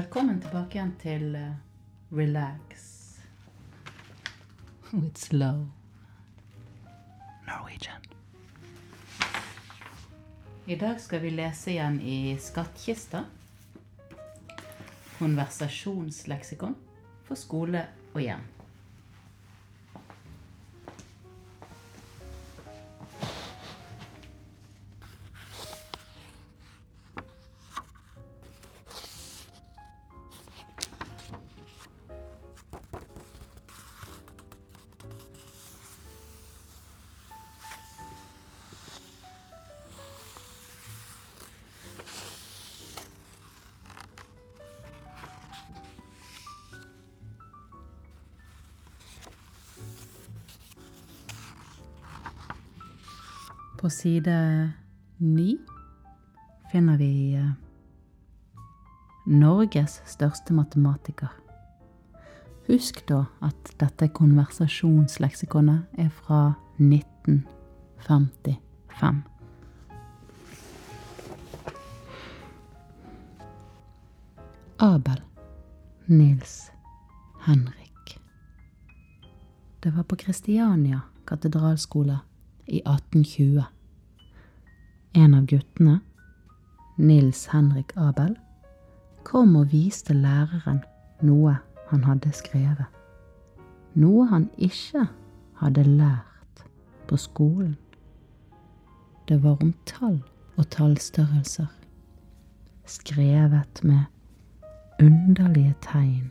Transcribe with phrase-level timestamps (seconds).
[0.00, 1.56] Velkommen tilbake igjen til eh,
[2.16, 2.84] Relax
[4.92, 5.66] with Slow
[7.44, 8.06] Norwegian.
[10.64, 13.26] I dag skal vi lese igjen i Skattkista.
[15.18, 16.78] Konversasjonsleksikon
[17.28, 18.48] for skole og hjem.
[53.80, 54.70] På side
[55.16, 55.58] ni
[56.72, 57.50] finner vi eh,
[59.26, 61.28] Norges største matematiker.
[62.68, 69.24] Husk da at dette konversasjonsleksikonet er fra 1955.
[74.78, 75.20] Abel
[76.06, 76.72] Nils
[77.46, 78.20] Henrik.
[79.80, 82.18] Det var på Kristiania katedralskole
[82.70, 83.64] i 1820.
[85.14, 85.98] En av guttene,
[86.96, 88.36] Nils Henrik Abel,
[89.26, 90.80] kom og viste læreren
[91.26, 91.58] noe
[91.90, 92.86] han hadde skrevet.
[93.98, 95.08] Noe han ikke
[95.60, 96.64] hadde lært
[97.10, 97.76] på skolen.
[99.28, 100.20] Det var om tall
[100.56, 101.68] og tallstørrelser,
[102.86, 104.06] skrevet med
[105.00, 106.30] underlige tegn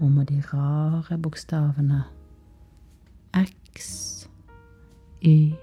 [0.00, 2.02] med de rare bokstavene
[3.76, 4.29] X,
[5.22, 5.54] Y,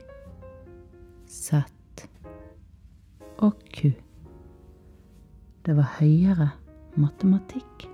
[1.28, 1.63] Z
[3.38, 3.91] og Q.
[5.66, 6.50] Det var høyere
[6.95, 7.88] matematikk.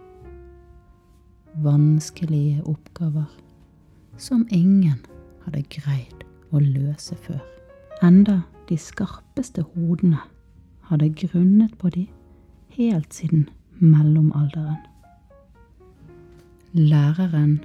[1.63, 3.31] Vanskelige oppgaver
[4.17, 4.99] som ingen
[5.45, 7.39] hadde greid å løse før.
[8.03, 10.19] Enda de skarpeste hodene
[10.89, 12.09] hadde grunnet på de
[12.75, 13.47] helt siden
[13.79, 14.81] mellomalderen.
[16.73, 17.61] Læreren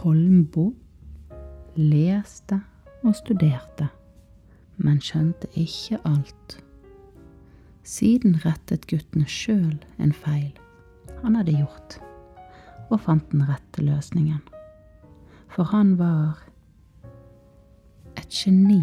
[0.00, 0.72] Holmboe
[1.76, 2.62] leste
[3.04, 3.88] og studerte,
[4.76, 6.58] men skjønte ikke alt.
[7.84, 10.54] Siden rettet gutten sjøl en feil
[11.24, 11.98] han hadde gjort,
[12.92, 14.42] og fant den rette løsningen.
[15.48, 16.42] For han var
[18.18, 18.82] et geni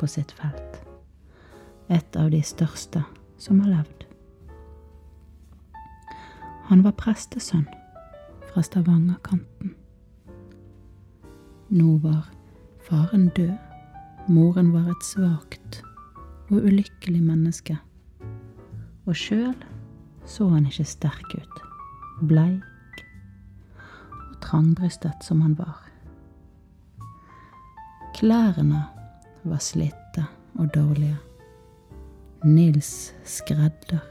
[0.00, 0.80] på sitt felt.
[1.90, 3.02] Et av de største
[3.40, 4.06] som har levd.
[6.70, 7.66] Han var prestesønn
[8.52, 9.74] fra Stavangerkanten.
[11.70, 12.30] Nå var
[12.90, 13.52] faren død,
[14.26, 15.82] moren var et svakt
[16.50, 17.76] og ulykkelig menneske,
[19.06, 19.54] og sjøl
[20.26, 21.60] så han ikke sterk ut,
[22.26, 23.04] bleik
[24.16, 25.78] og trangbrystet som han var.
[28.18, 28.82] Klærne
[29.46, 30.26] var slitte
[30.58, 31.16] og dårlige.
[32.44, 34.02] Nils Skredder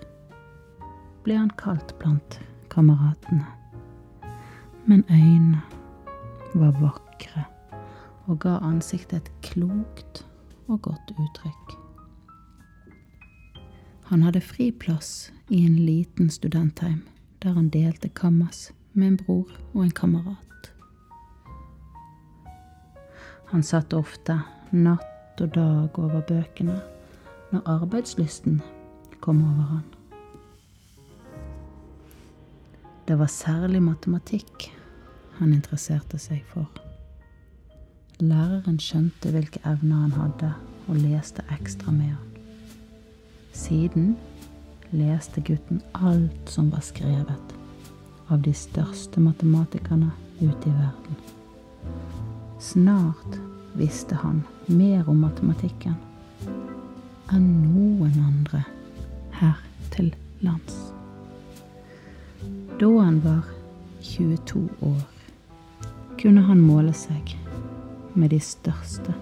[1.28, 2.40] ble han kalt blant
[2.72, 3.46] kameratene.
[4.88, 5.62] Men øynene
[6.56, 7.50] var vakre
[8.30, 10.26] og ga ansiktet et klokt
[10.70, 11.78] og godt uttrykk.
[14.10, 17.02] Han hadde fri plass i en liten studentheim
[17.44, 20.72] der han delte kammers med en bror og en kamerat.
[23.50, 24.42] Han satt ofte
[24.72, 26.76] natt og dag over bøkene
[27.54, 28.60] når arbeidslysten
[29.24, 29.88] kom over han.
[33.08, 34.70] Det var særlig matematikk
[35.40, 36.89] han interesserte seg for.
[38.20, 40.50] Læreren skjønte hvilke evner han hadde,
[40.92, 42.42] og leste ekstra med han.
[43.56, 44.18] Siden
[44.92, 47.56] leste gutten alt som var skrevet
[48.28, 50.12] av de største matematikerne
[50.42, 51.16] ute i verden.
[52.60, 53.40] Snart
[53.80, 55.96] visste han mer om matematikken
[57.32, 58.66] enn noen andre
[59.40, 59.60] her
[59.96, 60.12] til
[60.44, 60.76] lands.
[62.82, 63.46] Da han var
[64.04, 65.06] 22 år,
[66.20, 67.40] kunne han måle seg
[68.16, 69.14] med de største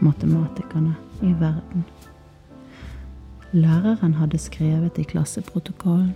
[0.00, 1.84] matematikerne i verden.
[3.52, 6.14] Læreren hadde skrevet i klasseprotokollen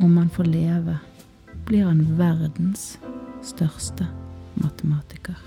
[0.00, 0.98] om han får leve,
[1.66, 2.98] blir han verdens
[3.42, 4.06] største
[4.54, 5.38] matematiker.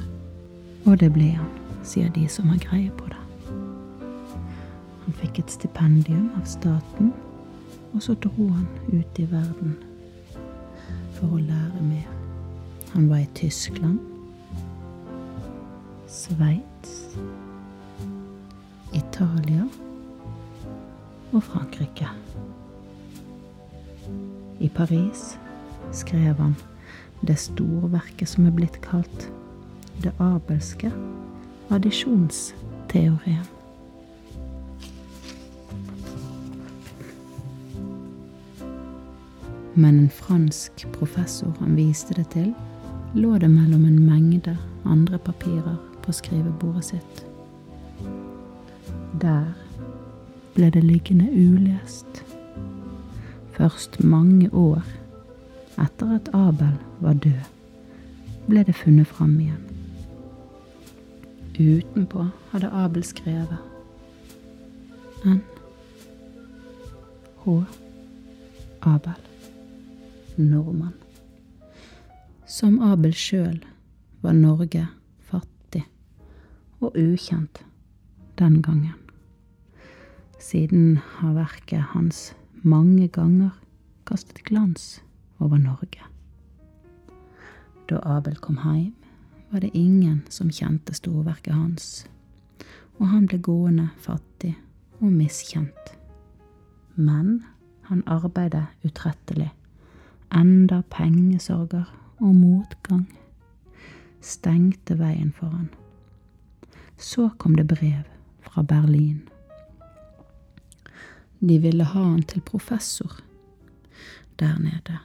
[0.86, 1.50] Og det ble han,
[1.84, 3.20] sier de som har greie på det.
[5.06, 7.14] Han fikk et stipendium av staten,
[7.94, 9.78] og så dro han ut i verden
[11.18, 12.08] for å lære mer.
[12.94, 14.00] Han var i Tyskland,
[16.12, 17.18] Sveits,
[18.94, 19.64] Italia
[21.32, 22.08] og Frankrike.
[24.60, 25.40] I Paris
[25.92, 26.56] skrev han
[27.28, 29.30] det storverket som er blitt kalt
[30.04, 30.92] det abelske
[31.72, 33.48] addisjonsteorien.
[39.80, 42.52] Men en fransk professor han viste det til,
[43.16, 47.26] lå det mellom en mengde andre papirer på skrivebordet sitt.
[49.22, 49.54] Der
[50.56, 52.24] ble det liggende ulest.
[53.52, 54.82] Først mange år
[55.82, 57.44] etter at Abel var død,
[58.48, 59.68] ble det funnet fram igjen.
[61.60, 63.58] Utenpå hadde Abel skrevet
[65.26, 65.42] N.
[67.46, 67.64] H.
[68.82, 69.14] Abel.
[70.38, 70.94] Nordmann.
[72.48, 73.60] Som Abel sjøl
[74.22, 74.88] var Norge
[76.82, 77.64] og ukjent
[78.40, 78.98] den gangen.
[80.42, 82.32] Siden har verket hans
[82.62, 83.54] mange ganger
[84.06, 85.04] kastet glans
[85.40, 86.02] over Norge.
[87.90, 88.96] Da Abel kom hjem,
[89.52, 92.08] var det ingen som kjente storverket hans,
[93.00, 94.56] og han ble gående fattig
[95.02, 95.98] og miskjent.
[96.96, 97.44] Men
[97.90, 99.52] han arbeidet utrettelig,
[100.32, 101.90] enda pengesorger
[102.22, 103.06] og motgang
[104.22, 105.70] stengte veien for han.
[107.02, 108.04] Så kom det brev
[108.40, 109.30] fra Berlin.
[111.40, 113.12] De ville ha han til professor
[114.40, 114.98] der nede,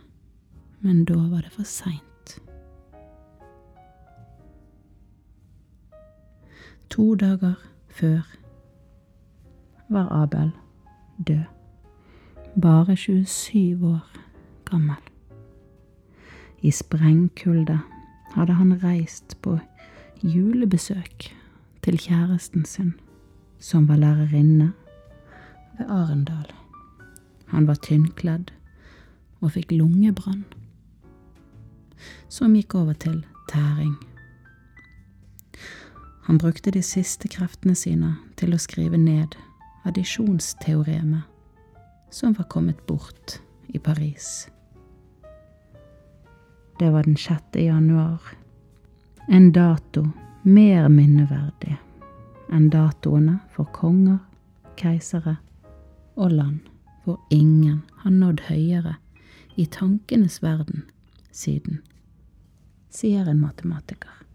[0.81, 2.41] men da var det for seint.
[6.91, 7.55] To dager
[7.89, 8.37] før
[9.89, 10.51] var Abel
[11.27, 11.45] død,
[12.63, 14.11] bare 27 år
[14.71, 15.01] gammel.
[16.61, 17.81] I sprengkulde
[18.35, 19.59] hadde han reist på
[20.23, 21.46] julebesøk
[21.87, 22.95] til kjæresten sin,
[23.59, 24.73] som var lærerinne
[25.79, 26.49] ved Arendal.
[27.47, 28.51] Han var tynnkledd
[29.41, 30.43] og fikk lungebrann,
[32.29, 33.23] som gikk over til
[33.53, 33.95] tæring.
[36.27, 39.39] Han brukte de siste kreftene sine til å skrive ned
[39.87, 41.23] addisjonsteoremet
[42.11, 43.39] som var kommet bort
[43.69, 44.49] i Paris.
[46.81, 47.63] Det var den 6.
[47.63, 48.21] januar,
[49.31, 50.09] en dato
[50.47, 51.75] mer minneverdig
[52.55, 54.21] enn datoene for konger,
[54.79, 55.37] keisere
[56.15, 56.61] og land
[57.03, 58.95] hvor ingen har nådd høyere
[59.59, 60.85] i tankenes verden
[61.35, 61.81] siden,
[62.91, 64.26] sier en matematiker.